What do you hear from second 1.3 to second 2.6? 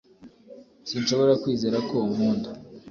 kwizera ko unkunda